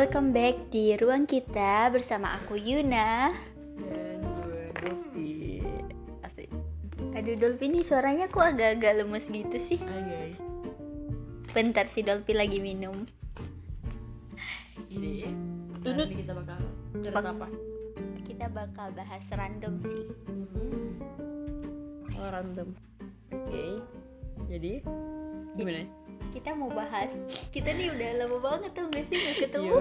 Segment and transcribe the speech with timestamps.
[0.00, 3.36] welcome back di ruang kita bersama aku Yuna.
[3.76, 5.60] dan gue Dopi
[6.24, 6.48] asik
[7.12, 9.76] Aduh Dolphy nih suaranya kok agak-agak lemes gitu sih.
[9.76, 10.40] hai guys
[11.52, 13.04] Bentar si Dolphy lagi minum.
[14.88, 15.36] ini Ini-
[15.82, 16.58] ini ini kita bakal
[16.96, 17.46] cerita apa
[18.24, 20.04] Kita bakal bahas random sih.
[22.16, 22.68] oh random
[23.28, 23.64] oke
[24.48, 24.80] jadi
[25.52, 25.84] gimana
[26.30, 27.10] Kita mau bahas.
[27.50, 29.76] Kita nih udah lama banget tuh gak sih gak ketemu.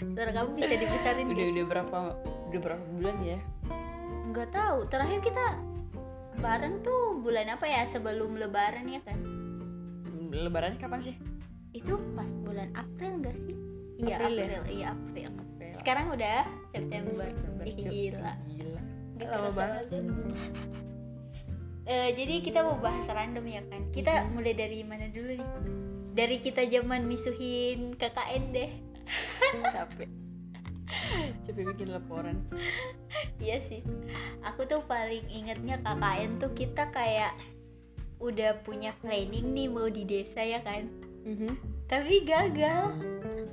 [0.00, 1.26] Suara kamu bisa dibesarin.
[1.28, 1.98] udah udah berapa
[2.50, 3.38] udah berapa bulan ya
[4.32, 4.78] Nggak tahu.
[4.88, 5.44] Terakhir kita
[6.40, 9.18] bareng tuh bulan apa ya sebelum Lebaran ya kan?
[10.30, 11.16] lebaran kapan sih
[11.74, 13.54] Itu pas bulan April gak sih?
[14.00, 14.44] Iya April ya?
[14.62, 15.28] April, iya April.
[15.36, 15.72] April.
[15.76, 16.38] Sekarang udah
[16.72, 17.26] September.
[17.28, 18.32] September, Ih, gila.
[18.48, 18.82] gila
[19.20, 19.84] Gak Lama banget.
[21.90, 23.82] Eh, jadi kita mau bahas random ya kan?
[23.90, 24.30] Kita Mhm.
[24.30, 25.50] mulai dari mana dulu nih?
[26.14, 28.70] Dari kita zaman misuhin KKN deh.
[29.74, 30.06] Capek.
[31.42, 32.46] Capek bikin laporan.
[33.42, 33.82] Iya sih.
[34.46, 37.34] Aku tuh paling ingetnya KKN tuh kita kayak
[38.22, 40.86] udah punya planning nih mau di desa ya kan?
[41.20, 41.52] Mhm.
[41.84, 42.94] tapi gagal.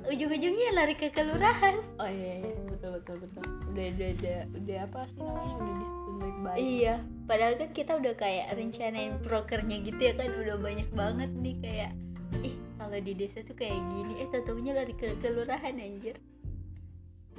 [0.06, 1.82] Ujung-ujungnya lari ke kelurahan.
[1.98, 3.42] Oh iya, iya betul betul betul.
[3.68, 5.54] Udah udah udah udah apa sih namanya?
[5.58, 6.94] Udah disusun baik baik iya
[7.28, 11.92] padahal kan kita udah kayak rencanain prokernya gitu ya kan udah banyak banget nih kayak
[12.40, 16.16] ih kalau di desa tuh kayak gini eh taunya lari ke kelurahan anjir.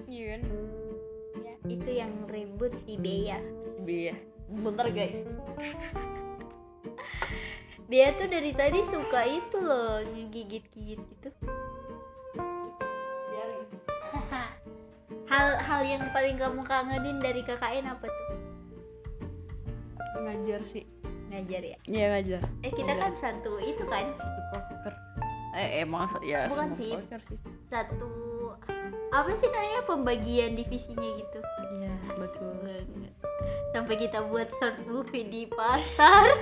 [0.06, 0.42] Iya kan?
[1.42, 3.42] Ya, itu yang ribut si Bea.
[3.84, 4.16] Iya.
[4.50, 5.26] Bentar guys.
[7.90, 11.30] Bea tuh dari tadi suka itu loh ngegigit-gigit gitu.
[15.32, 18.09] Hal-hal yang paling kamu kangenin dari KKN apa
[20.32, 20.86] Ngajar sih.
[21.28, 22.42] ngajar ya Iya ngajar.
[22.60, 23.02] eh kita Ngajar.
[23.02, 24.94] kan satu itu kan Satu proker.
[25.52, 26.94] Eh emang ya Bukan sih.
[26.94, 27.38] sih.
[27.68, 28.10] satu
[29.10, 31.40] apa sih namanya pembagian divisinya gitu
[31.72, 32.50] Iya betul.
[32.62, 33.14] banget
[33.70, 36.34] sampai kita buat short movie di pasar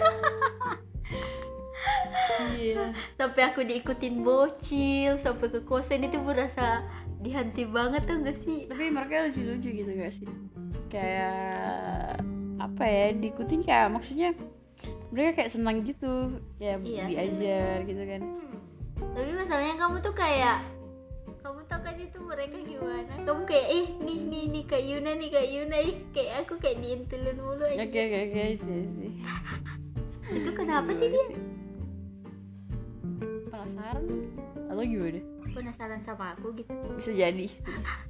[2.53, 2.91] Iya.
[3.16, 6.83] sampai aku diikutin bocil sampai ke kosan itu berasa
[7.19, 10.28] dihanti banget tuh gak sih Tapi mereka lucu lucu gitu gak sih?
[10.88, 12.22] Kayak
[12.67, 14.29] apa ya diikutin kayak maksudnya
[15.07, 18.22] mereka kayak senang gitu kayak Iya, diajar gitu kan.
[19.16, 20.57] Tapi masalahnya kamu tuh kayak
[21.39, 23.13] kamu tau kan itu mereka gimana?
[23.23, 26.83] Kamu kayak eh nih nih nih kak Yuna nih kak Yuna ih kayak aku kayak
[26.83, 27.88] diintulin mulu aja.
[27.88, 29.11] Oke oke oke sih sih
[30.44, 31.23] itu kenapa sih dia
[33.47, 34.03] penasaran.
[34.67, 35.19] Atau gimana?
[35.56, 36.72] Penasaran sama aku gitu.
[37.00, 37.47] Bisa jadi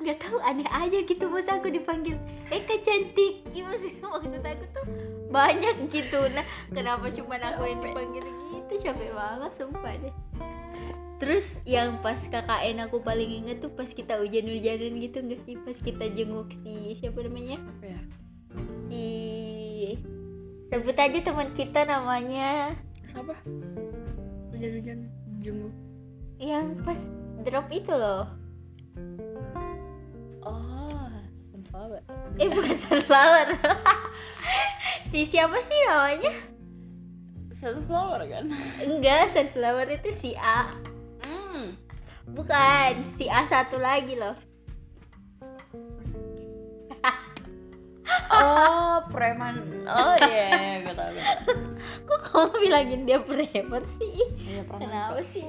[0.00, 1.28] nggak tahu aneh aja gitu.
[1.28, 2.16] Masa aku dipanggil
[2.48, 3.44] eh kak cantik.
[3.52, 4.84] Ih, maksud, maksud aku tuh
[5.28, 6.20] banyak gitu.
[6.32, 8.72] Nah kenapa cuma aku yang dipanggil gitu?
[8.80, 10.14] Capek banget sumpah deh.
[11.20, 15.54] Terus yang pas KKN aku paling inget tuh pas kita hujan-hujanan gitu nggak sih?
[15.60, 17.60] Pas kita jenguk si siapa namanya?
[17.60, 18.00] Apa ya?
[18.88, 19.06] Si
[20.72, 22.72] sebut aja teman kita namanya.
[23.12, 23.36] Siapa?
[24.56, 25.12] Hujan-hujan
[25.44, 25.74] jenguk.
[26.40, 27.00] Yang pas
[27.44, 28.40] drop itu loh
[30.44, 31.10] oh
[31.50, 32.00] sunflower.
[32.38, 33.46] Eh bukan sunflower.
[35.10, 36.32] Si siapa sih namanya?
[37.58, 38.46] Sunflower kan?
[38.78, 40.70] Enggak sunflower itu si A.
[41.18, 41.74] Hmm.
[42.30, 44.38] Bukan si A satu lagi loh.
[48.30, 49.82] Oh preman.
[49.90, 51.58] Oh iya gue tau gue tau
[52.06, 54.14] kok kamu bilangin dia preman sih?
[54.46, 55.46] Iya preman kenapa sih.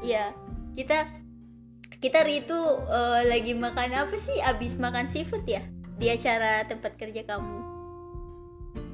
[0.00, 0.32] Iya
[0.76, 1.04] kita
[2.06, 4.38] kita hari itu eh, lagi makan apa sih?
[4.38, 5.66] Abis makan seafood ya?
[5.98, 7.74] Di acara tempat kerja kamu.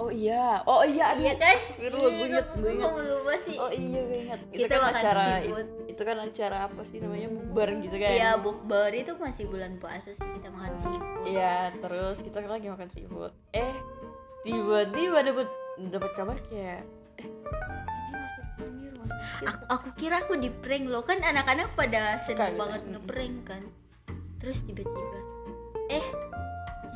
[0.01, 0.65] Oh iya.
[0.65, 1.61] Oh iya iya kan?
[1.77, 2.91] Gue inget, gue inget.
[3.45, 3.57] sih.
[3.61, 4.41] Oh iya gue ingat.
[4.49, 5.69] Itu Kita kan makan acara seafood.
[5.93, 7.29] itu kan acara apa sih namanya?
[7.29, 8.11] Bubar gitu kan?
[8.17, 8.91] Iya, bukber.
[8.97, 11.03] Itu masih bulan puasa sih kita makan seafood.
[11.29, 13.33] Iya, terus kita kan lagi makan seafood.
[13.53, 13.77] Eh,
[14.49, 15.49] tiba-tiba dapat
[15.93, 16.81] dapat kabar kayak
[17.21, 17.29] eh
[19.43, 22.61] Aku, aku kira aku di prank loh kan anak-anak pada seneng gitu.
[22.61, 23.63] banget ngeprank kan.
[24.43, 25.19] Terus tiba-tiba
[25.91, 26.07] eh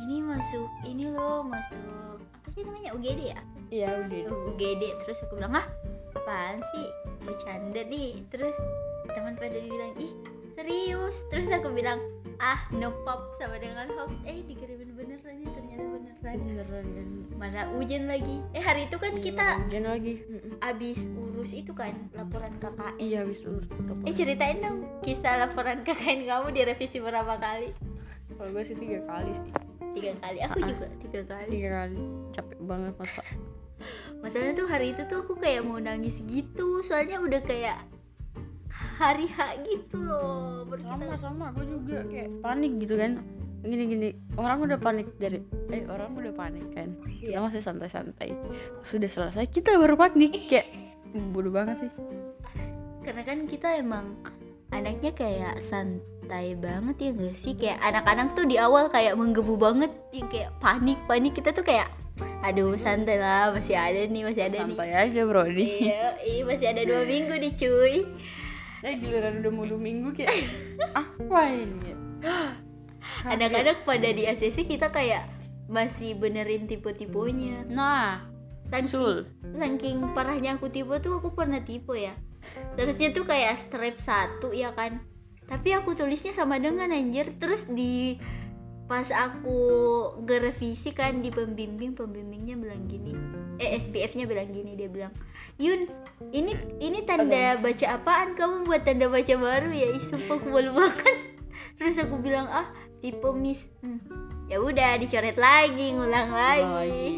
[0.07, 2.17] ini masuk ini loh masuk.
[2.41, 2.95] Apa sih namanya?
[2.95, 3.39] UGD ya?
[3.67, 4.19] Iya, udah.
[4.55, 5.67] UGD terus aku bilang ah
[6.15, 6.87] apaan sih?
[7.27, 8.23] Bercanda nih.
[8.31, 8.55] Terus
[9.11, 10.11] teman pada bilang ih
[10.55, 11.19] serius?
[11.29, 11.99] Terus aku bilang
[12.39, 14.13] ah no pop sama dengan hoax.
[14.23, 15.49] Eh dikirimin beneran nih
[16.21, 17.07] ternyata beneran kan.
[17.37, 18.41] mana hujan lagi.
[18.51, 20.13] Eh hari itu kan kita hujan lagi.
[20.59, 23.69] Abis urus itu kan laporan KKN Iya, habis urus
[24.03, 27.69] eh ceritain dong kisah laporan KKN kamu direvisi berapa kali?
[28.33, 29.51] Kalau gue sih tiga kali sih.
[29.93, 30.37] tiga kali?
[30.43, 31.49] Aku Ah, juga tiga kali.
[31.49, 32.01] Tiga kali.
[32.33, 33.21] Capek banget masa.
[34.21, 36.81] masalahnya tuh hari itu tuh aku kayak mau nangis gitu.
[36.81, 37.81] Soalnya udah kayak
[38.97, 40.65] hari H gitu loh.
[40.81, 41.49] Sama sama.
[41.53, 43.21] Aku juga kayak panik gitu kan
[43.67, 44.09] gini gini.
[44.33, 46.95] Orang udah panik dari eh orang udah panik kan?
[47.19, 47.43] Kita Iya.
[47.43, 48.31] masih santai-santai.
[48.83, 50.47] Sudah selesai kita baru panik.
[50.47, 50.67] Kayak
[51.31, 51.91] bodoh banget sih.
[53.01, 54.19] Karena kan kita emang
[54.69, 57.53] anaknya kayak santai banget ya gak sih?
[57.53, 61.31] Kayak anak-anak tuh di awal kayak menggebu banget yang kayak panik panik.
[61.31, 61.87] Kita tuh kayak
[62.41, 65.53] aduh santai lah masih ada nih masih ada santai aja bro nih.
[65.53, 67.95] Nih iya iya masih ada dua minggu nih cuy.
[68.85, 70.35] Eh giliran udah mau dua minggu kayak
[70.93, 71.91] apa ini
[73.25, 75.25] anak-anak pada di ACC kita kayak
[75.67, 78.27] masih benerin tipe-tipenya nah
[78.71, 79.23] saking,
[79.55, 82.13] saking parahnya aku tipe tuh aku pernah tipe ya.
[82.75, 85.03] Terusnya tuh kayak strip satu ya kan.
[85.47, 87.31] Tapi aku tulisnya sama dengan anjir.
[87.39, 88.19] Terus di
[88.87, 89.59] pas aku
[90.23, 93.15] ngerevisi kan di pembimbing pembimbingnya bilang gini.
[93.57, 95.09] Eh SPF nya bilang gini dia bilang
[95.57, 95.89] Yun
[96.29, 98.37] ini ini tanda baca apaan?
[98.37, 99.87] Kamu buat tanda baca baru ya.
[99.97, 101.36] Ih, sumpah aku malu banget
[101.77, 102.67] terus aku bilang ah
[102.99, 104.01] tipe miss Hmm.
[104.49, 107.09] ya udah dicoret lagi ngulang lagi, lagi.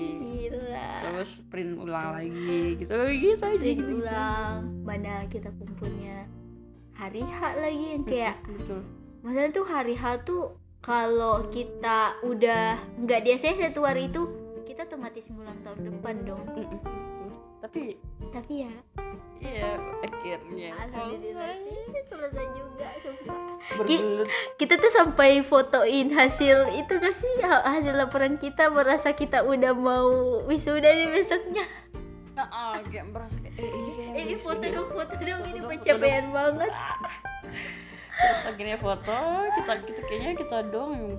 [0.69, 6.27] lah terus print ulang lagi gitu gitu aja jadi gitu ulang mana kita kumpulnya
[6.94, 8.83] hari H lagi yang kayak betul
[9.23, 10.44] masalah tuh hari H tuh
[10.79, 14.27] kalau kita udah nggak di ACC satu hari itu
[14.63, 16.44] kita otomatis ngulang tahun depan dong.
[17.59, 18.00] Tapi
[18.31, 18.73] tapi ya.
[19.39, 20.71] Iya akhirnya.
[20.83, 21.88] Alhamdulillah selesai.
[21.88, 22.03] sih.
[22.11, 23.39] Selesai juga sumpah.
[23.79, 24.27] Berbelut
[24.59, 27.33] kita tuh sampai fotoin hasil itu gak sih?
[27.44, 31.65] Ha- hasil laporan kita merasa kita udah mau wisuda nih besoknya.
[32.39, 35.41] Ah, ah, kayak merasa kayak, eh ini kayak ini foto dong foto dong.
[35.44, 36.71] Ini dong, pencapaian banget.
[38.19, 39.19] Terus akhirnya foto
[39.56, 41.15] kita kita kayaknya kita doang yang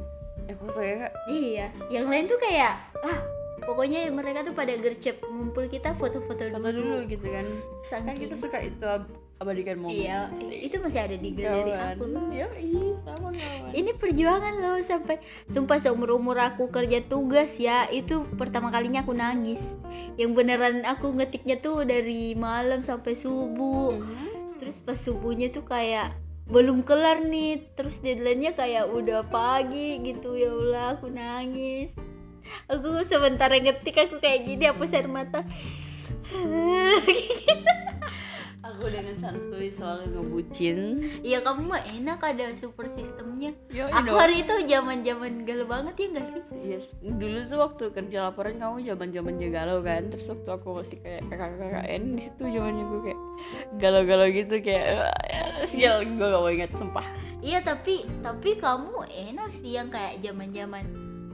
[0.48, 1.12] eh foto ya kak.
[1.28, 6.54] Iya, yang lain tuh kayak ah pokoknya mereka tuh pada gercep ngumpul kita foto-foto dulu.
[6.54, 7.46] foto dulu gitu kan
[7.86, 10.68] kan Saking- kita suka itu ab- abadikan momen Iya, sih.
[10.68, 12.04] itu masih ada di galeri aku.
[12.30, 15.16] ya iya sama kawan Ini perjuangan loh sampai
[15.48, 19.80] sumpah seumur umur aku kerja tugas ya itu pertama kalinya aku nangis.
[20.14, 23.96] Yang beneran aku ngetiknya tuh dari malam sampai subuh.
[23.96, 24.60] Mhm.
[24.60, 26.12] Terus pas subuhnya tuh kayak
[26.44, 31.94] belum kelar nih terus deadline-nya kayak udah pagi gitu ya Allah aku nangis
[32.66, 35.42] aku sementara ngetik aku kayak gini hapus air mata
[38.60, 40.78] aku dengan santuy selalu ngebucin
[41.24, 45.94] Iya kamu mah enak ada super sistemnya Yo, Aku hari itu zaman zaman galau banget
[45.96, 46.42] ya gak sih?
[46.60, 46.84] Yes.
[47.02, 51.22] dulu tuh waktu kerja laporan kamu zaman zaman galau kan terus waktu aku masih kayak
[51.32, 53.20] kakak KKN di situ zamannya gue kayak
[53.80, 57.06] galau-galau gitu kayak "Ah, sial gue gak mau inget sumpah
[57.40, 60.84] Iya tapi tapi kamu enak sih yang kayak zaman zaman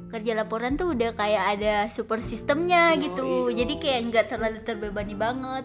[0.07, 3.25] kerja laporan tuh udah kayak ada super sistemnya Oh, gitu.
[3.49, 3.57] Iya.
[3.61, 5.65] jadi kayak nggak terlalu terbebani banget.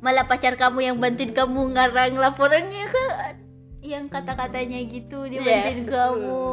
[0.00, 3.34] Malah pacar kamu yang bantuin kamu ngarang laporannya kan
[3.80, 5.92] yang kata-katanya gitu dia Yes, bantuin betul.
[5.92, 6.44] kamu.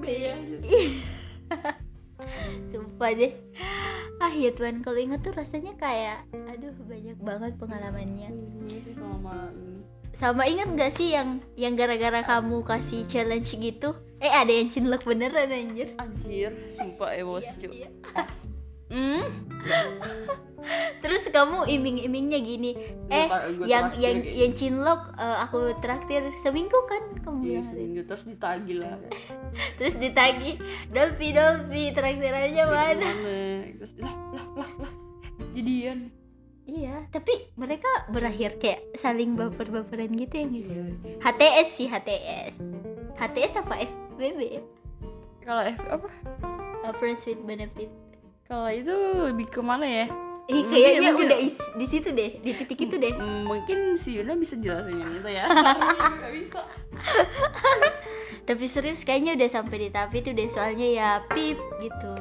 [0.00, 0.34] Bea
[2.70, 3.32] sumpah deh.
[4.18, 8.28] Ah ya Tuhan kalau inget tuh rasanya kayak aduh banyak banget pengalamannya.
[8.68, 9.48] Sih sama
[10.12, 15.02] sama ingat gak sih yang yang gara-gara kamu kasih challenge gitu eh ada yang cinlok
[15.02, 15.96] beneran anjir.
[15.96, 17.88] Anjir sumpah emosi Iya, cuy iya.
[18.92, 19.22] hmm?
[21.00, 22.70] Terus kamu iming-imingnya gini.
[23.08, 23.26] Gua eh
[23.64, 27.68] yang traktir yang yang cinlok eh, aku traktir seminggu kan kamu Iya, gitu.
[27.72, 28.00] seminggu.
[28.04, 28.96] Terus ditagih lah.
[29.80, 30.50] Terus ditagi
[30.92, 33.10] Dolphy Dolphy traktirannya mana?
[33.74, 34.92] terus lah lah lah lah
[35.56, 36.12] jadian.
[36.68, 40.84] Iya tapi mereka berakhir kayak saling baper-baperan gitu ya guys Iya.
[41.18, 42.54] HTS sih HTS
[43.18, 43.74] HTS apa
[44.20, 44.60] FBB
[45.40, 46.08] kalau F apa?
[46.80, 47.88] Uh, Friends with Benefit.
[48.44, 48.92] Kalau itu
[49.24, 50.06] lebih ke mana ya?
[50.46, 53.14] Eh, kayaknya mungkin- udah is- di situ deh di titik itu deh.
[53.16, 55.44] Mungkin si Yuna bisa jelasin yang itu ya.
[56.34, 56.60] Bisa.
[58.42, 62.12] Tapi serius kayaknya udah sampai di tahap itu deh soalnya ya pip gitu.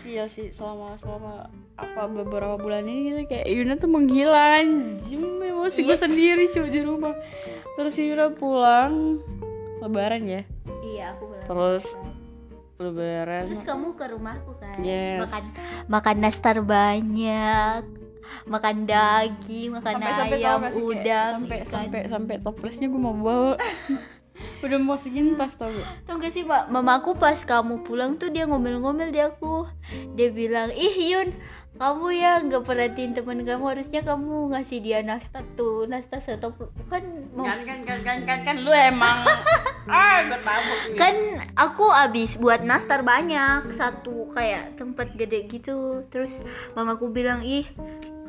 [0.00, 4.98] Sial sih selama selama apa beberapa bulan ini gitu kayak Yuna tuh menghilang.
[5.00, 6.00] Jim emosi gue Iya.
[6.00, 7.14] sendiri cuy di rumah.
[7.72, 9.20] Terus si Yuna pulang
[9.82, 10.42] lebaran ya?
[10.86, 11.84] Iya aku bilang terus
[12.78, 13.42] lebaran?
[13.50, 14.78] Terus kamu ke rumahku kan?
[14.78, 15.26] Yes.
[15.26, 15.44] makan
[15.90, 17.82] makan nastar banyak
[18.46, 21.70] makan daging makan ayam gak sih, kayak udang sampai ikan.
[21.70, 23.54] sampai sampai toplesnya gue mau bawa.
[24.64, 26.08] Udah mau segini tas tau gak?
[26.08, 29.68] Tau gak sih mak, mamaku pas kamu pulang tuh dia ngomel-ngomel di aku.
[30.16, 31.36] Dia bilang, ih Yun
[31.82, 36.54] kamu ya nggak perhatiin teman kamu harusnya kamu ngasih dia nastar tuh nastar satu.
[36.86, 37.02] Kan
[37.34, 39.26] mau- kan kan kan kan kan kan lu emang
[39.90, 40.94] ah gue tabuk nih.
[40.94, 41.14] kan
[41.58, 46.06] aku abis buat nastar banyak satu kayak tempat gede gitu.
[46.06, 46.46] Terus
[46.78, 47.66] mamaku bilang ih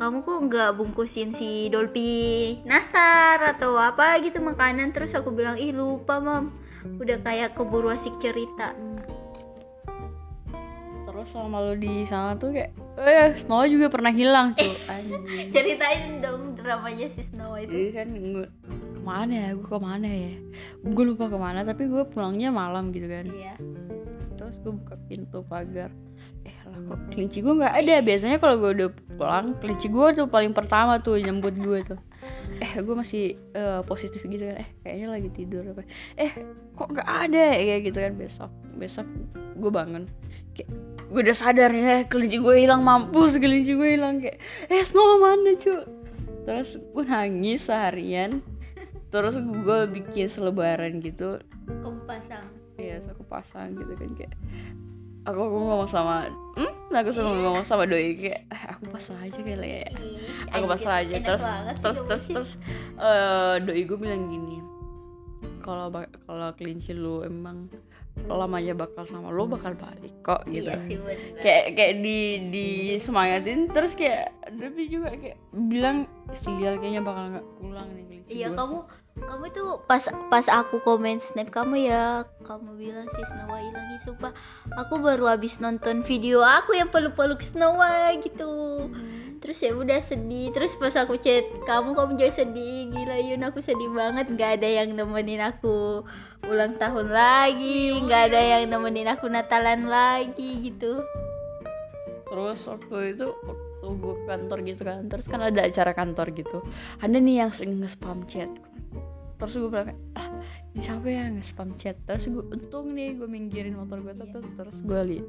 [0.02, 4.98] kamu kok nggak bungkusin si Dolphy nastar atau apa gitu makanan?
[4.98, 6.50] Terus aku bilang ih lupa mam.
[6.98, 8.74] Udah kayak keburu asik cerita
[11.24, 14.76] terus selama lu di sana tuh kayak eh Snow juga pernah hilang tuh
[15.56, 18.48] ceritain dong dramanya si Snow jadi itu kan gue
[18.92, 19.50] ke mana ya?
[19.56, 20.36] Gue ke mana ya?
[20.84, 23.28] Gue lupa ke mana tapi gue pulangnya malam gitu kan.
[23.28, 23.60] Iya.
[24.40, 25.92] Terus gue buka pintu pagar.
[26.48, 27.96] Eh lah kok kelinci gue nggak ada?
[28.00, 28.90] Biasanya kalau gue udah
[29.20, 32.00] pulang kelinci gue tuh paling pertama tuh nyambut gue tuh.
[32.64, 34.64] Eh gue masih eh, positif gitu kan.
[34.64, 35.84] Eh kayaknya lagi tidur apa?
[36.16, 36.32] Eh
[36.80, 37.60] kok nggak ada?
[37.60, 39.08] Kayak gitu kan besok besok
[39.60, 40.08] gue bangun
[40.54, 40.70] kayak
[41.14, 44.22] gue udah sadar ya kelinci gue hilang mampus kelinci gue hilang.
[44.22, 44.38] Kayak
[44.70, 45.76] eh Snow mana cu?
[46.48, 48.42] Terus gue nangis seharian.
[49.14, 51.38] Terus gue bikin selebaran gitu.
[51.70, 52.46] Kamu pasang.
[52.82, 54.34] Iya, terus aku pasang gitu kan kayak
[55.24, 56.16] aku, aku ngomong sama
[56.58, 56.74] hmm?
[56.92, 59.88] aku sama ngomong sama doi kayak "Ah, aku pasang aja kali ya.
[59.94, 60.18] Ih,
[60.52, 61.16] aku pasang aja.
[61.22, 61.46] terus
[61.80, 62.52] terus terus terus
[63.00, 64.58] eh, doi gue bilang gini
[65.64, 65.88] kalau
[66.28, 67.72] kalau kelinci lu emang
[68.24, 70.70] lamanya bakal sama lu bakal balik kok gitu.
[70.70, 71.42] iya sih bener.
[71.44, 72.20] Kayak kayak di
[72.54, 72.68] di
[73.02, 76.08] semangatin terus kayak Devi juga kayak bilang
[76.40, 78.78] sial kayaknya bakal nggak pulang nih Iya gua." kamu
[79.14, 80.04] kamu tuh pas
[80.34, 84.34] pas aku komen snap kamu ya kamu bilang si Snowa hilang ih, sumpah.
[84.82, 88.90] Aku baru habis nonton video aku yang peluk-peluk Snowa gitu
[89.44, 90.56] terus ya udah sedih.
[90.56, 92.88] Terus pas aku chat kamu kamu jangan sedih?
[92.96, 94.32] Gila Yun aku sedih banget.
[94.32, 96.08] Nggak ada yang nemenin aku
[96.48, 98.00] ulang tahun lagi.
[98.08, 101.04] Nggak ada yang nemenin aku Natalan lagi gitu.
[102.32, 105.12] Terus waktu itu waktu gue kantor gitu kan.
[105.12, 106.64] Terus kan ada acara kantor gitu.
[107.04, 108.48] Ada nih yang nge-spam chat.
[109.44, 110.32] Terus gue bilang ah
[110.72, 112.00] ini siapa ya nge-spam chat?
[112.08, 115.28] Terus gue untung nih gue minggirin motor gue tuh tuh, terus gue liat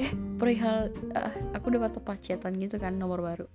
[0.00, 3.46] eh perihal ah, aku dapat tempat chatan gitu kan nomor baru.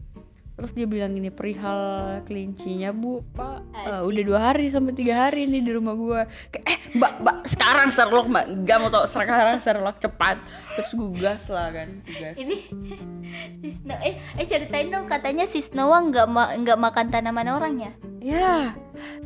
[0.55, 3.59] Terus dia bilang gini perihal kelincinya bu pak.
[3.75, 4.07] Asik.
[4.07, 6.21] udah dua hari sampai tiga hari nih di rumah gue
[6.55, 8.45] kayak eh mbak mbak sekarang Sherlock mbak.
[8.63, 10.39] Nggak mau tau sekarang Sherlock cepat.
[10.79, 12.71] Terus gue gas lah kan gas ini
[13.59, 17.75] si Snow eh eh ceritain dong katanya si Snowa nggak ma nggak makan tanaman orang
[17.81, 17.91] ya?
[18.23, 18.55] Ya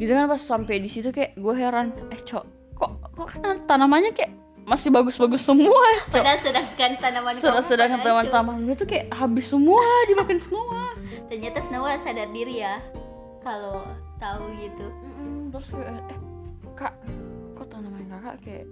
[0.01, 2.45] gitu kan pas sampai di situ kayak gue heran eh cok
[2.79, 4.31] kok kok kan tanamannya kayak
[4.69, 5.81] masih bagus-bagus semua
[6.13, 10.93] cok Padahal sedangkan tanaman sedang kamu sedangkan teman-teman gue tuh kayak habis semua dimakan semua.
[11.25, 12.77] Ternyata Snowa sadar diri ya
[13.41, 13.81] kalau
[14.21, 14.85] tahu gitu.
[15.01, 16.19] Mm-mm, terus gue eh
[16.77, 16.93] kak
[17.57, 18.65] kok tanaman kakak kayak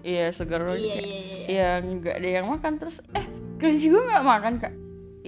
[0.00, 1.76] iya segar Iya kayak iya iya.
[1.76, 2.72] ya nggak ada yang makan.
[2.80, 3.26] Terus eh
[3.60, 4.74] kelinci gue nggak makan kak?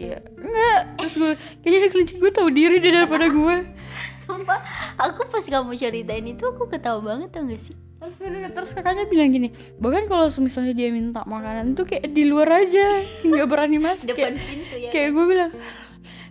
[0.01, 3.57] Iya enggak terus gue kayaknya kelinci gue tahu diri deh daripada gue
[4.31, 4.63] Sumpah,
[4.95, 7.75] aku pas kamu ceritain itu aku ketawa banget tau gak sih?
[8.01, 8.17] Terus
[8.57, 13.05] terus kakaknya bilang gini bahkan kalau misalnya dia minta makanan tuh kayak di luar aja
[13.29, 14.91] nggak berani masuk Depan kayak, pintu ya.
[14.91, 15.53] kayak gue bilang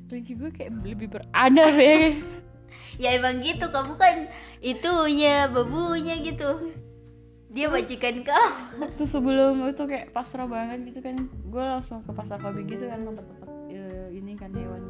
[0.09, 1.97] kelinci gue kayak lebih beradab ya
[2.99, 4.27] Ya emang gitu, kamu kan
[4.59, 6.75] itunya babunya gitu.
[7.49, 8.49] Dia majikan kau.
[8.83, 13.07] waktu sebelum itu kayak pasrah banget gitu kan gue langsung ke pasar kopi gitu kan
[13.07, 14.88] tempat-tempat eh, ini kan hewan.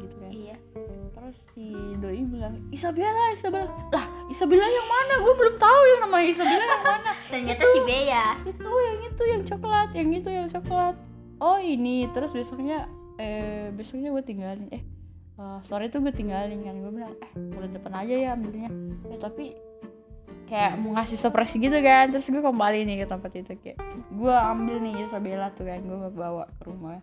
[1.30, 1.70] Terus si
[2.02, 3.70] doi bilang Isabella Isabella.
[3.94, 5.22] Lah Isabella yang mana?
[5.22, 7.10] Gue belum tahu yang namanya Isabella yang mana.
[7.30, 8.26] Ternyata si Bea.
[8.42, 10.98] itu yang itu yang coklat yang itu yang coklat.
[11.38, 12.10] Oh ini.
[12.10, 12.90] Terus besoknya
[13.22, 14.66] eh besoknya gue tinggalin.
[14.74, 14.82] Eh
[15.38, 16.74] eh, sore itu gue tinggalin kan.
[16.82, 18.70] Gue bilang eh bulan depan aja ya ambilnya.
[19.06, 19.54] Ya tapi
[20.50, 22.10] kayak mau ngasih surprise gitu kan.
[22.10, 23.54] Terus gue kembali nih ke tempat itu.
[23.62, 23.78] Kayak
[24.10, 25.78] gue ambil nih Isabella tuh kan.
[25.86, 26.98] Gue bawa ke rumah.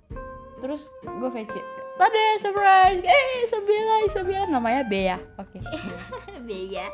[0.60, 1.56] Terus gue VC
[1.98, 5.82] Tade surprise eh Isabella Isabella namanya Bea oke Bea.
[6.48, 6.88] Bea.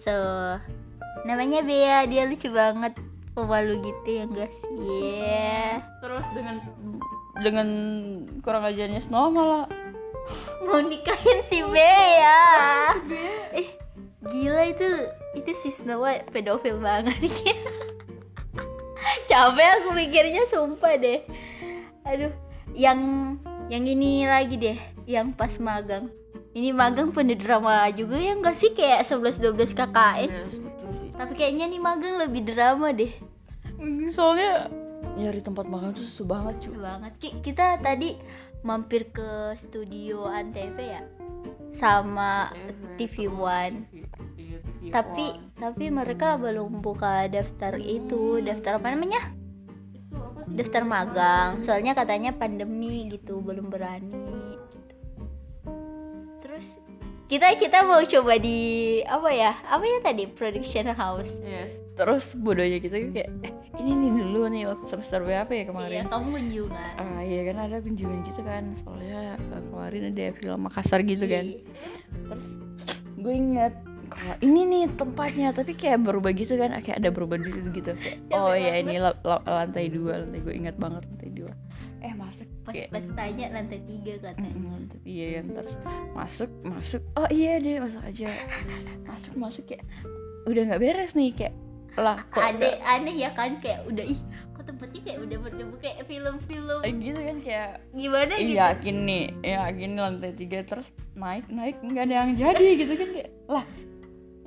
[0.00, 0.14] So,
[1.28, 2.96] namanya Bea, dia lucu banget.
[3.30, 4.68] Pemalu gitu ya enggak sih?
[4.82, 5.86] Yeah.
[6.02, 6.58] terus dengan
[7.38, 7.68] dengan
[8.42, 9.70] kurang ajarnya Snow malah
[10.66, 12.90] Mau nikahin si Bea.
[13.54, 13.80] Eh,
[14.26, 14.88] gila itu
[15.38, 17.16] itu si Snowa pedofil banget
[19.30, 21.24] capek aku mikirnya sumpah deh
[22.04, 22.32] aduh
[22.76, 23.00] yang
[23.70, 26.10] yang ini lagi deh yang pas magang.
[26.50, 28.74] Ini magang penuh drama juga ya enggak sih?
[28.74, 31.08] Kayak 11-12 KKN Yes, betul sih.
[31.14, 33.12] tapi kayaknya nih magang lebih drama deh.
[34.10, 34.66] Soalnya
[35.14, 37.12] nyari tempat makan tuh susah banget cuy banget.
[37.22, 38.18] Ki, kita tadi
[38.66, 41.06] mampir ke studio Antv ya
[41.70, 42.50] sama
[42.98, 43.86] TV One.
[44.90, 48.42] Tapi tapi mereka belum buka daftar itu.
[48.42, 49.30] Daftar apa namanya
[50.54, 51.62] daftar magang.
[51.62, 54.14] Soalnya katanya pandemi gitu belum berani
[54.70, 54.94] gitu.
[56.40, 56.66] terus
[57.30, 58.58] kita kita mau coba di
[59.06, 61.30] apa ya apa ya tadi production house.
[61.46, 61.78] Yes.
[61.94, 66.04] Terus bodohnya kita kayak eh, ini nih dulu nih waktu semester berapa ya iya kemarin
[66.10, 68.64] kamu kunjungan ah iya kan ada kunjungan gitu kan.
[68.82, 71.44] Soalnya eh, kemarin ada film Makassar gitu kan.
[71.54, 71.62] Iya.
[72.26, 72.46] terus?
[73.20, 73.74] Gue inget
[74.10, 77.70] kalau ini nih tempatnya tapi kayak berubah gitu kan kayak ada berubah gitu.
[77.70, 77.92] Gitu
[78.32, 81.52] oh ya ini la- la- lantai dua lantai gue ingat banget lantai dua.
[82.00, 84.50] Eh masuk pas kayak pas tanya lantai tiga katanya.
[84.56, 85.74] Lantai tiga kan terus
[86.12, 87.02] masuk masuk.
[87.14, 88.28] Oh iya deh masuk aja.
[89.04, 89.84] Masuk masuk kayak
[90.48, 91.54] udah nggak beres nih kayak
[92.00, 94.16] lah kok aneh aneh ya kan kayak udah ih
[94.56, 96.80] kok tempatnya kayak udah bertemu kayak film-film.
[96.80, 98.48] Nggak- gitu kan kayak gimana gitu?
[98.48, 102.92] Iya yakin nih, yakin nih lantai tiga terus naik naik nggak ada yang jadi gitu
[102.96, 103.64] kan kayak lah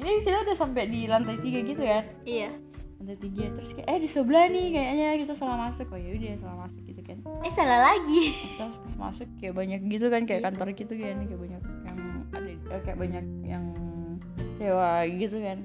[0.04, 2.04] ini kita udah sampai di lantai tiga gitu kan?
[2.28, 2.52] Iya.
[3.00, 5.88] Lantai tiga terus kayak eh di sebelah nih kayaknya kita salah masuk.
[5.92, 7.18] Oh yaudah salah masuk gitu kan.
[7.44, 8.24] Eh salah lagi.
[8.60, 11.98] Terus pas masuk kayak banyak gitu kan kayak kantor gitu kan kayak banyak yang
[12.36, 13.66] ada eh, kayak banyak yang
[14.60, 15.60] sewa gitu kan.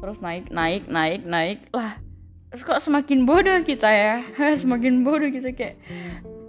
[0.00, 1.58] Terus naik naik naik naik.
[1.74, 1.98] Lah
[2.50, 4.14] terus kok semakin bodoh kita ya?
[4.62, 5.78] Semakin bodoh kita kayak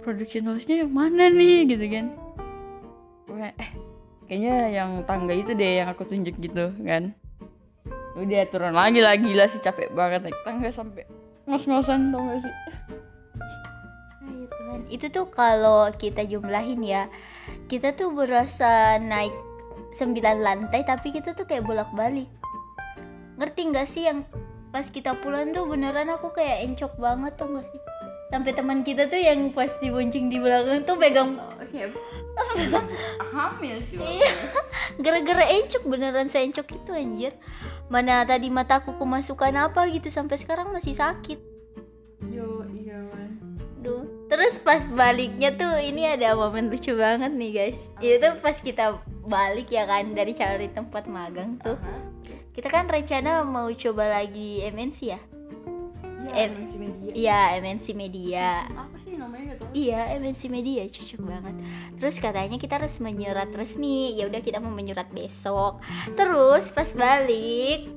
[0.02, 1.66] production house-nya yang mana nih?
[1.66, 2.06] gitu kan.
[3.42, 3.91] Eh
[4.26, 7.14] kayaknya yang tangga itu deh yang aku tunjuk gitu kan
[8.12, 11.08] udah turun lagi lah gila sih capek banget naik tangga sampai
[11.48, 12.54] ngos-ngosan tau gak sih
[14.72, 14.88] Tuhan.
[14.88, 17.12] Itu tuh kalau kita jumlahin ya,
[17.68, 19.36] kita tuh berasa naik
[19.92, 22.28] 9 lantai tapi kita tuh kayak bolak-balik.
[23.36, 24.24] Ngerti nggak sih yang
[24.72, 27.82] pas kita pulang tuh beneran aku kayak encok banget tuh nggak sih?
[28.32, 31.92] Sampai teman kita tuh yang pas dibonceng di belakang tuh pegang Oke,
[33.36, 34.00] hamil cuy.
[34.20, 34.32] Iya.
[35.04, 37.32] gara-gara encok beneran saya encok itu anjir.
[37.92, 41.36] Mana tadi mataku kemasukan apa gitu sampai sekarang masih sakit.
[42.32, 43.36] Yo, iya man.
[43.84, 44.08] Duh.
[44.32, 47.80] Terus pas baliknya tuh ini ada momen lucu banget nih guys.
[48.00, 48.96] Itu pas kita
[49.28, 51.76] balik ya kan dari cari tempat magang tuh.
[52.52, 55.20] Kita kan rencana mau coba lagi MNC ya?
[56.24, 57.10] Iya, Em- MNC Media.
[57.12, 58.46] Iya MNC Media.
[58.68, 59.64] Apa sih namanya gitu?
[59.72, 61.54] Iya MNC Media cocok banget.
[61.96, 64.14] Terus katanya kita harus menyurat resmi.
[64.14, 65.82] Ya udah kita mau menyurat besok.
[66.12, 67.90] Terus pas balik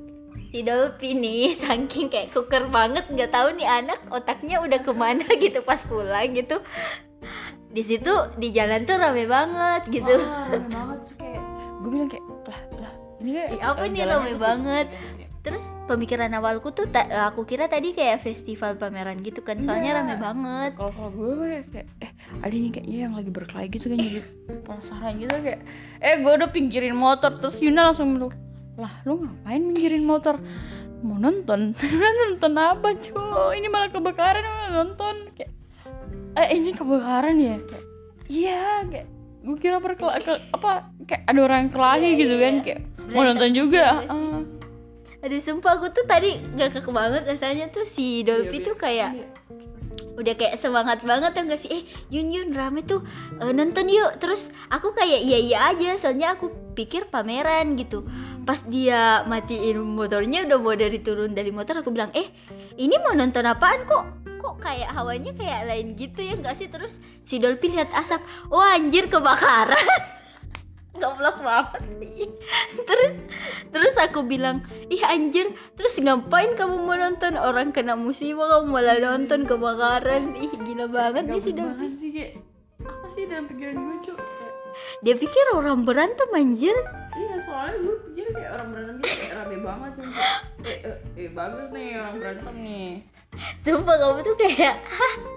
[0.48, 5.26] si Dolphy nih saking kayak kuker banget nggak tahu nih anak otaknya udah ke mana
[5.42, 6.62] gitu pas pulang gitu
[7.68, 11.42] di situ di jalan tuh rame banget gitu Ah, rame banget tuh kayak
[11.76, 14.86] gue bilang kayak lah lah ini kayak apa eh, nih rame banget.
[14.86, 15.15] kayak-
[15.46, 19.98] terus pemikiran awalku tuh ta- aku kira tadi kayak festival pameran gitu kan soalnya Iya.
[20.02, 20.70] rame banget.
[20.74, 22.10] Kalau kalau gue kayak, kayak eh
[22.42, 24.20] ada nih kayaknya yang lagi berkelahi gitu kan jadi
[24.60, 25.60] penasaran gitu kayak
[26.00, 28.34] eh gue udah pinggirin motor terus Yuna langsung bilang
[28.74, 30.36] lah lu ngapain pinggirin motor?
[30.98, 31.72] Mau nonton?
[32.20, 33.54] Nonton apa cuy?
[33.54, 35.30] Ini malah kebakaran mau nonton?
[35.32, 35.52] Kayak
[36.34, 37.56] eh ini kebakaran ya?
[37.62, 37.84] Kayak,
[38.26, 39.06] iya kayak
[39.40, 40.70] gue kira berkelahi apa
[41.06, 44.10] kayak ada orang yang kelahi Iya, gitu kan kayak mau nonton juga ya.
[45.24, 47.68] Aduh sumpah aku tuh tadi gak kek banget rasanya.
[47.72, 49.10] Tuh si Dolphy Iya, tuh kayak
[50.16, 51.70] udah kayak semangat banget tuh gak sih?
[51.70, 53.04] Eh Yun Yun rame tuh
[53.40, 54.16] eh, nonton yuk.
[54.20, 58.04] Terus aku kayak iya iya aja soalnya aku pikir pameran gitu.
[58.48, 62.28] Pas dia matiin motornya udah mau dari turun dari motor aku bilang eh
[62.80, 64.04] ini mau nonton apaan kok?
[64.36, 66.68] Kok kayak hawanya kayak lain gitu ya nggak sih?
[66.68, 69.84] Terus si Dolphy lihat asap oh anjir kebakaran
[70.98, 72.28] goblok banget sih.
[72.84, 73.14] Terus
[73.70, 77.36] terus aku bilang ih anjir terus ngapain kamu mau nonton?
[77.36, 80.36] Orang kena musibah kamu malah nonton kebakaran.
[80.36, 82.32] Ih gila banget nih sih kayak
[82.86, 84.16] apa sih dalam pikiran gue cuy
[85.04, 86.76] dia pikir orang berantem anjir.
[87.16, 90.12] Iya soalnya gue pikir kayak orang berantem gitu kayak rame banget kayak,
[90.64, 92.90] eh, eh, eh bagus nih orang berantem nih.
[93.64, 94.74] Sumpah kamu tuh kayak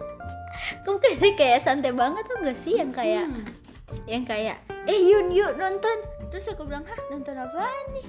[0.83, 2.73] kamu kayak kayak santai banget tuh gak sih?
[2.79, 3.58] Yang kayak Hmm.
[4.05, 5.97] Yang kayak eh Yun yuk nonton.
[6.29, 8.05] Terus aku bilang hah nonton apaan nih?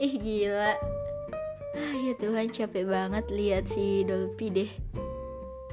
[0.00, 0.72] Ih gila.
[1.70, 4.70] Ah ya Tuhan capek banget lihat si Dolphy deh.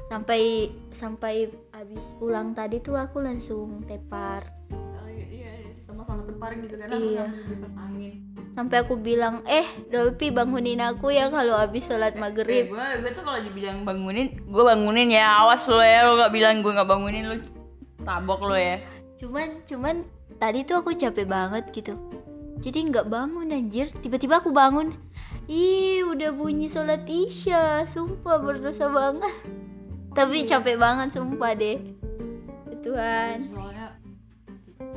[0.08, 4.46] Sampai sampai habis pulang tadi tuh aku langsung tepar.
[4.72, 5.52] Oh, iya, iya
[5.84, 7.26] sama-sama tepar gitu kan Iya.
[7.76, 8.14] angin.
[8.54, 12.66] Sampai aku bilang eh Dolphy bangunin aku ya kalau habis sholat eh, maghrib.
[12.70, 15.44] gue gue tuh kalau dibilang bangunin gue bangunin ya.
[15.44, 17.36] Awas lo ya lo gak bilang gue gak bangunin lo
[18.02, 18.80] tabok lo ya
[19.18, 20.06] cuman cuman
[20.38, 21.94] tadi tuh aku capek banget gitu.
[22.62, 23.94] Jadi nggak bangun anjir.
[24.02, 24.94] Tiba-tiba aku bangun.
[25.46, 27.86] Ih udah bunyi sholat isya.
[27.86, 29.34] Sumpah berdosa banget.
[30.18, 31.78] Tapi capek banget sumpah deh.
[32.82, 33.68] Tuhan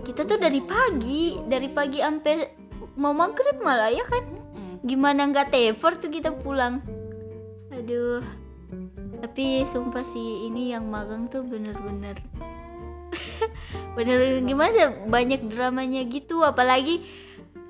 [0.05, 2.49] kita tuh dari pagi dari pagi sampai
[2.97, 4.25] mau maghrib malah ya kan?
[4.83, 6.81] Gimana nggak teper tuh kita pulang?
[7.71, 8.25] Aduh.
[9.21, 12.17] Tapi sumpah sih ini yang magang tuh bener-bener
[13.97, 16.43] bener gimana ya, banyak dramanya gitu?
[16.43, 17.03] Apalagi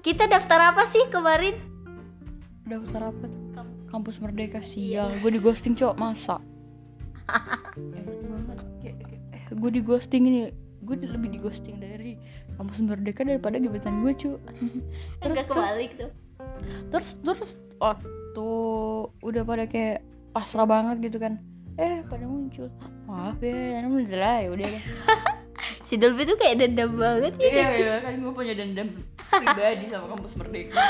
[0.01, 1.57] kita daftar apa sih kemarin?
[2.69, 3.27] Daftar apa?
[3.91, 4.23] Kampus.
[4.23, 5.19] Merdeka sial.
[5.19, 6.39] Gue di ghosting cowok masa?
[8.81, 8.97] Kayak,
[9.35, 10.41] eh, gue di ghosting ini
[10.81, 12.19] gue lebih di ghosting dari
[12.59, 14.31] kampus merdeka daripada gebetan gue cu
[15.23, 16.11] terus Enggak terus kebalik tuh.
[16.91, 18.49] terus terus waktu
[19.23, 20.03] udah pada kayak
[20.35, 21.39] pasrah banget gitu kan
[21.81, 22.69] eh pada muncul.
[23.05, 24.69] Maaf ya ya udah ya udah
[25.89, 28.89] si Dolby tuh kayak dendam banget ya iya iya kan gue punya dendam
[29.27, 30.77] pribadi sama kampus merdeka.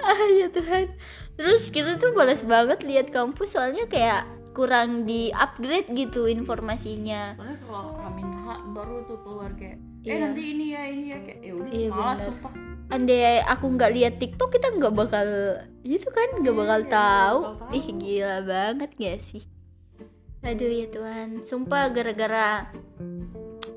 [0.00, 0.90] Ah ya Tuhan.
[1.36, 7.36] Terus kita tuh males banget lihat kampus soalnya kayak kurang di upgrade gitu informasinya.
[7.36, 10.16] Soalnya kalau Amin H baru tuh keluar kayak eh Iya.
[10.18, 12.26] nanti ini ya ini ya kayak ya udah Iya, malas bener.
[12.32, 12.52] sumpah.
[12.90, 15.26] Andai aku nggak lihat TikTok kita nggak bakal
[15.80, 17.76] itu kan nggak Iya, bakal tahu bakal tahu.
[17.76, 19.42] ih gila banget gak sih
[20.40, 21.44] aduh ya Tuhan.
[21.44, 22.68] Sumpah gara-gara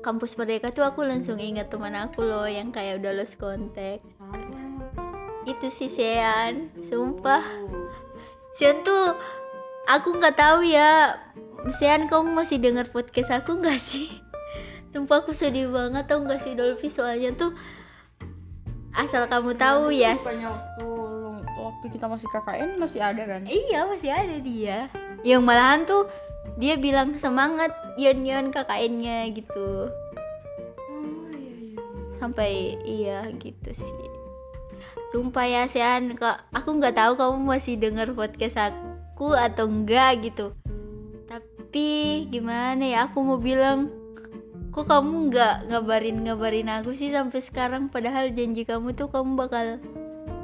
[0.04, 4.04] kampus merdeka tuh aku langsung ingat teman aku loh yang kayak udah lost contact.
[5.44, 7.44] Itu sih Sean sumpah.
[8.56, 9.16] Sean tuh
[9.88, 11.20] aku nggak tahu ya.
[11.80, 14.08] Sean kamu masih dengar podcast aku nggak sih?
[14.92, 16.92] Sumpah aku sedih banget tau nggak sih Dolphy?
[16.92, 17.56] Soalnya tuh
[18.94, 20.86] asal kamu tahu ya bukannya waktu
[21.58, 23.42] waktu kita masih KKN masih ada kan?
[23.48, 24.78] Iya masih ada dia.
[25.26, 26.06] Yang malahan tuh
[26.54, 29.90] dia bilang semangat yon yon KKN-nya gitu.
[32.22, 34.08] Sampai iya gitu sih.
[35.10, 40.54] Sumpah ya Sean kak aku nggak tahu kamu masih dengar podcast aku atau enggak gitu.
[41.26, 43.90] Tapi gimana ya aku mau bilang
[44.70, 47.90] kok kamu nggak ngabarin ngabarin aku sih sampai sekarang?
[47.90, 49.66] Padahal janji kamu tuh kamu bakal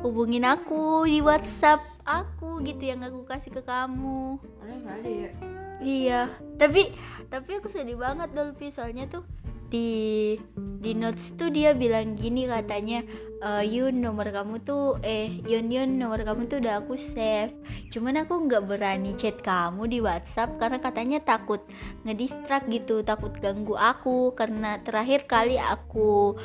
[0.03, 4.39] hubungin aku di WhatsApp aku gitu yang aku kasih ke kamu.
[4.63, 5.33] Ada nggak ada ya
[5.81, 6.29] Iya,
[6.61, 6.93] tapi
[7.33, 8.69] tapi aku sedih banget Dolphy.
[8.69, 9.25] Soalnya tuh
[9.71, 10.35] di
[10.83, 13.07] di notes tuh dia bilang gini katanya
[13.41, 17.57] "Eh, Yun nomor kamu tuh eh Yun Yun nomor kamu tuh udah aku save.
[17.89, 21.65] Cuman aku nggak berani chat kamu di WhatsApp karena katanya takut
[22.05, 24.37] ngedistract gitu takut ganggu aku.
[24.37, 26.37] Karena terakhir kali aku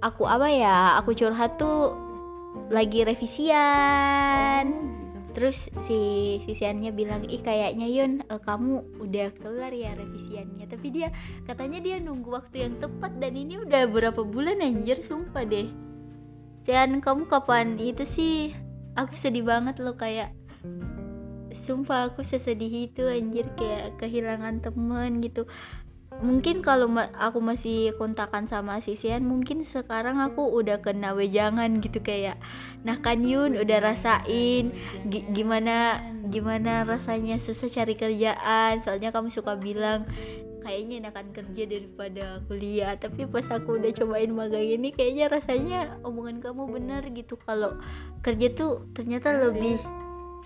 [0.00, 1.92] aku apa ya aku curhat tuh
[2.72, 5.01] lagi revisian.
[5.32, 6.00] Terus si
[6.44, 10.68] sisiannya bilang, ih kayaknya Yun eh, kamu udah kelar ya revisiannya.
[10.68, 11.08] Tapi dia
[11.48, 15.68] katanya dia nunggu waktu yang tepat dan ini udah berapa bulan anjir sumpah deh.
[16.62, 18.54] Sian kamu kapan itu sih?
[18.94, 20.36] Aku sedih banget loh kayak
[21.62, 25.46] Sumpah aku sesedih itu anjir kayak kehilangan temen gitu
[26.22, 31.82] Mungkin kalau ma- aku masih kontakan sama si Sian Mungkin sekarang aku udah kena wejangan
[31.82, 32.38] gitu kayak
[32.86, 34.70] Nah kan Yun udah rasain
[35.10, 35.98] gi- gimana
[36.30, 40.06] gimana rasanya susah cari kerjaan soalnya kamu suka bilang
[40.62, 46.38] kayaknya enakan kerja daripada kuliah tapi pas aku udah cobain magang ini kayaknya rasanya omongan
[46.38, 47.34] kamu bener gitu.
[47.42, 47.74] Kalau
[48.22, 49.76] kerja tuh ternyata Iya lebih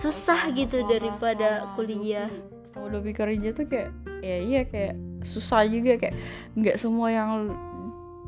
[0.01, 2.33] susah gitu Sama- daripada kuliah.
[2.73, 3.93] Sama Dopi kerja tuh kayak
[4.25, 6.17] ya iya kayak susah juga kayak
[6.57, 7.31] nggak semua yang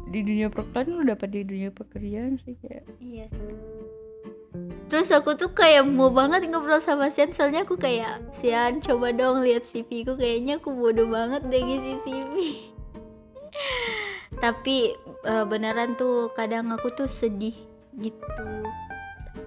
[0.09, 2.85] di dunia perkuliahan lu dapat di dunia pekerjaan sih kayak.
[3.01, 3.27] Iya
[4.89, 9.45] terus aku tuh kayak mau banget ngobrol sama Sian soalnya aku kayak Sian coba dong
[9.45, 12.35] lihat CV ku kayaknya aku bodoh banget deh ngisi CV
[14.45, 14.97] tapi
[15.29, 17.55] eh, beneran tuh kadang aku tuh sedih
[17.99, 18.47] gitu.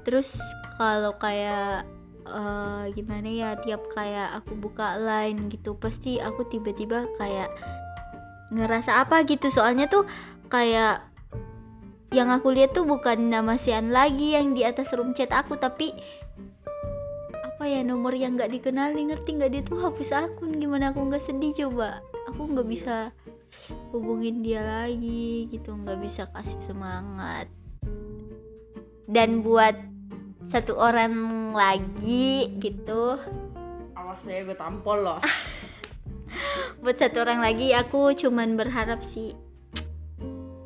[0.03, 0.35] Terus
[0.75, 1.87] kalau kayak
[2.25, 7.49] eh, gimana ya tiap kayak aku buka line gitu pasti aku tiba-tiba kayak
[8.51, 9.47] ngerasa apa gitu.
[9.49, 10.05] Soalnya tuh
[10.51, 11.07] kayak
[12.11, 15.95] yang aku lihat tuh bukan nama Sian lagi yang di atas room chat aku tapi
[17.31, 20.59] apa ya nomor yang nggak dikenali ngerti nggak dia tuh hapus akun.
[20.59, 22.03] Gimana aku nggak sedih coba?
[22.33, 23.15] Aku nggak bisa
[23.91, 27.47] hubungin dia lagi gitu nggak bisa kasih semangat.
[29.11, 29.90] Dan buat
[30.51, 31.15] satu orang
[31.55, 33.15] lagi gitu.
[33.95, 35.23] Awas deh gue tampol loh.
[36.83, 39.31] Buat satu orang lagi aku cuman berharap sih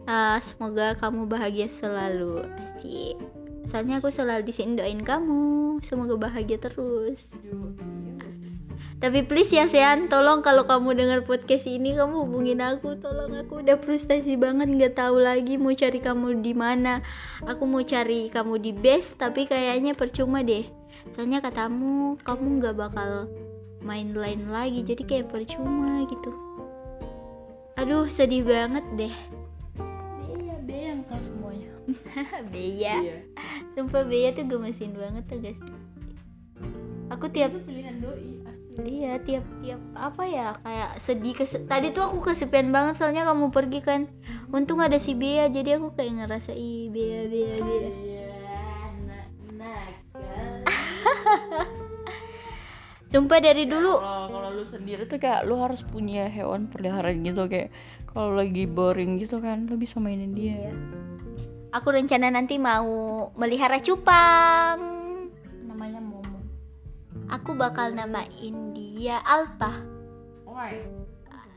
[0.05, 3.17] ah, semoga kamu bahagia selalu asik
[3.65, 7.33] soalnya aku selalu di sini doain kamu semoga bahagia terus
[8.95, 12.95] tapi please ya Sean tolong kalau kamu dengar podcast ini kamu hubungin aku.
[13.03, 17.03] Tolong aku udah frustasi banget nggak tahu lagi mau cari kamu di mana.
[17.43, 20.63] Aku mau cari kamu di base tapi kayaknya percuma deh.
[21.11, 23.27] Soalnya katamu kamu nggak bakal
[23.83, 26.31] main lain lagi jadi kayak percuma gitu.
[27.75, 29.15] Aduh sedih banget deh.
[30.31, 31.71] Iya be yang tahu semuanya.
[32.55, 33.17] Beya iya.
[33.75, 35.59] Sumpah Beya tuh gemesin banget tuh guys.
[37.11, 38.44] Aku tiap pilihan doi
[38.83, 43.55] iya tiap tiap apa ya kayak sedih kes tadi tuh aku kesepian banget soalnya kamu
[43.55, 44.11] pergi kan.
[44.51, 47.91] Untung ada si Bea jadi aku kayak ngerasa ih Bea Bea Bea.
[53.11, 57.47] Sumpah dari dulu kalau kalau lu sendiri tuh kayak lu harus punya hewan peliharaan gitu
[57.47, 57.71] kayak
[58.11, 60.67] kalau lagi boring gitu kan lu bisa mainin dia.
[60.67, 60.73] Iya.
[61.75, 64.94] aku rencana nanti mau melihara cupang
[67.27, 69.81] aku bakal namain dia Alpa
[70.45, 70.87] Why?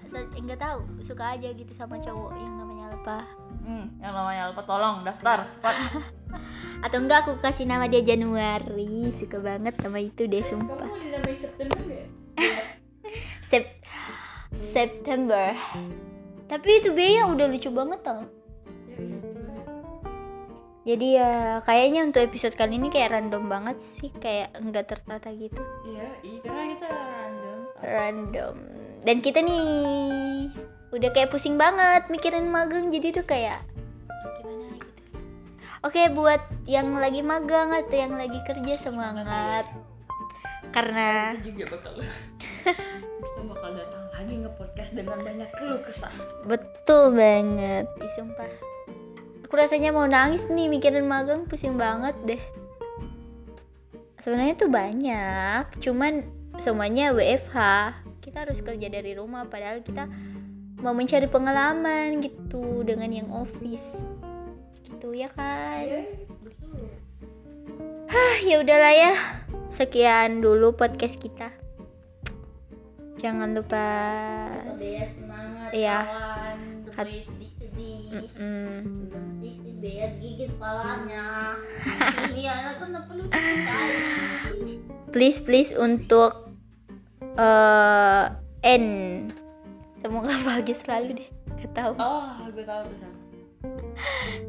[0.08, 0.80] Se- enggak tahu.
[1.04, 3.18] Suka aja gitu sama cowok yang namanya Alpa
[3.62, 5.44] Hmm, yang namanya Alpa tolong daftar.
[6.84, 9.12] Atau enggak aku kasih nama dia Januari.
[9.14, 10.88] Suka banget nama itu deh sumpah.
[10.88, 12.06] dinamai September ya?
[13.52, 13.78] Sep-
[14.72, 15.52] September.
[16.48, 18.24] Tapi itu Bea udah lucu banget tau
[20.88, 21.32] jadi ya
[21.68, 25.60] kayaknya untuk episode kali ini kayak random banget sih kayak enggak tertata gitu.
[25.84, 27.58] Iya, iya karena kita random.
[27.84, 28.56] random.
[29.04, 29.68] Dan kita nih
[30.96, 33.60] udah kayak pusing banget mikirin magang jadi tuh kayak
[34.40, 35.20] gimana gitu.
[35.84, 39.68] Oke buat yang lagi magang atau yang lagi kerja semangat.
[40.72, 41.92] Karena Kita juga bakal
[43.28, 46.12] kita bakal datang lagi nge-podcast dengan banyak keluh kesah.
[46.48, 47.84] betul banget.
[48.00, 48.67] Ih, sumpah
[49.48, 52.42] aku rasanya mau nangis nih mikirin magang pusing banget deh.
[54.20, 56.20] Sebenarnya tuh banyak cuman
[56.60, 57.56] semuanya WFH
[58.20, 60.04] kita harus kerja dari rumah padahal kita
[60.84, 63.96] mau mencari pengalaman gitu dengan yang office.
[64.84, 66.04] Gitu ya kan?
[66.44, 66.92] Betul.
[68.12, 69.12] ah ya udahlah ya.
[69.72, 71.48] Sekian dulu podcast kita.
[73.16, 73.86] Jangan lupa
[74.76, 75.98] semangat Iya.
[76.04, 76.58] kawan.
[76.92, 78.28] Hat- Terus
[79.78, 81.54] Bea gigit palanya.
[82.34, 83.94] Ini anak kan perlu disukai.
[85.14, 86.50] please please untuk
[87.38, 88.26] eh
[88.66, 88.86] N.
[90.02, 91.30] Semoga bahagia selalu deh.
[91.62, 91.92] Gak tahu.
[92.02, 93.16] Oh, gue tahu tuh sama.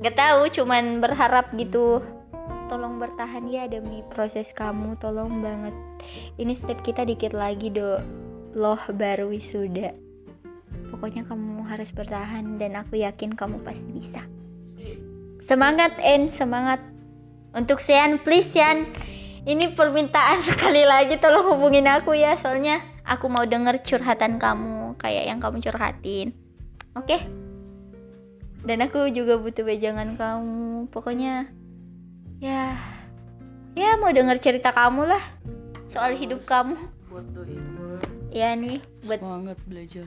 [0.01, 2.01] gak tahu cuman berharap gitu.
[2.65, 4.97] Tolong bertahan ya demi proses kamu.
[4.97, 5.77] Tolong banget.
[6.41, 8.01] Ini step kita dikit lagi do
[8.57, 9.93] loh baru wisuda.
[10.89, 14.25] Pokoknya kamu harus bertahan dan aku yakin kamu pasti bisa
[15.49, 16.77] semangat En semangat
[17.57, 18.85] untuk Sean please Sean
[19.49, 25.25] ini permintaan sekali lagi tolong hubungin aku ya soalnya aku mau denger curhatan kamu kayak
[25.25, 26.37] yang kamu curhatin
[26.93, 27.17] oke
[28.69, 31.49] dan aku juga butuh bejangan kamu pokoknya
[32.37, 32.77] ya
[33.73, 35.23] ya mau denger cerita kamu lah
[35.89, 36.77] soal hidup kamu
[37.09, 37.89] Buat itu.
[38.29, 40.05] ya nih buat Semangat belajar.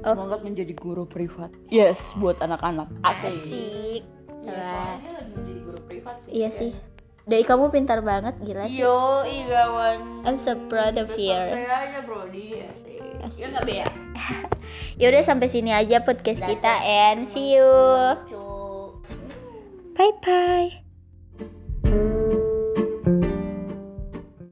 [0.00, 0.16] Oh.
[0.16, 1.52] Semangat menjadi guru privat.
[1.68, 2.88] Yes, buat anak-anak.
[3.04, 3.36] Asik.
[3.36, 6.30] asik Iya, soalnya lagi menjadi guru privat sih.
[6.32, 6.72] iya sih
[7.28, 10.24] Doi kamu pintar banget gila sih Yo, igawan.
[10.26, 11.30] I'm so proud of you.
[11.30, 12.26] Aja, bro.
[12.26, 12.64] Di.
[13.38, 13.86] Ya nggak Bea?
[15.00, 17.68] ya udah sampai sini aja podcast kita and see you
[19.94, 20.72] bye bye